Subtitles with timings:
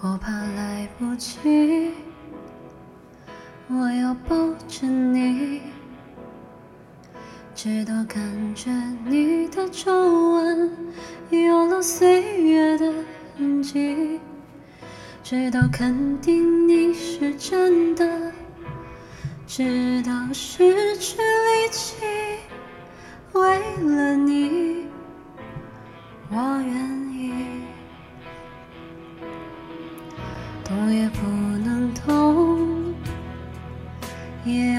[0.00, 1.90] 我怕来不及，
[3.68, 4.36] 我要抱
[4.68, 5.60] 着你，
[7.52, 8.70] 直到感觉
[9.04, 9.90] 你的皱
[10.34, 10.70] 纹
[11.30, 12.92] 有了岁月的
[13.36, 14.20] 痕迹，
[15.24, 18.32] 直到肯定你是真的，
[19.48, 20.87] 直到失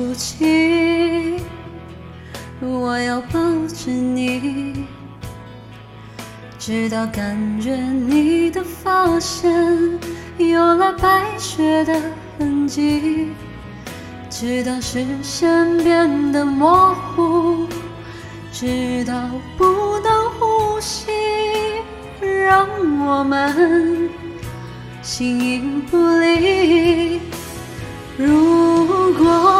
[0.00, 1.36] 来不及，
[2.58, 4.86] 我要抱着你，
[6.58, 9.52] 直到感觉你的发线
[10.38, 12.00] 有了白雪的
[12.38, 13.28] 痕迹，
[14.30, 17.66] 直到视线变得模糊，
[18.50, 19.12] 直到
[19.58, 21.10] 不能呼吸，
[22.20, 22.66] 让
[23.04, 24.08] 我们
[25.02, 27.20] 形影不离。
[28.16, 29.59] 如果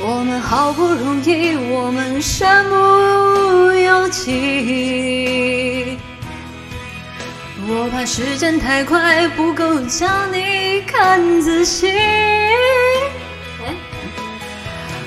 [0.00, 2.76] 我们好不容易，我们身不
[3.72, 5.98] 由己。
[7.66, 11.92] 我怕时间太快，不够将你看仔细。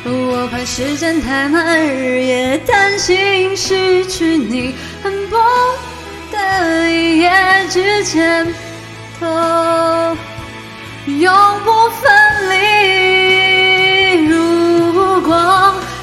[0.03, 5.37] 我怕时间太慢，日夜担心失去你，恨不
[6.31, 7.31] 得一夜
[7.69, 8.45] 之间
[9.21, 9.25] 都
[11.05, 11.71] 永不
[12.01, 12.11] 分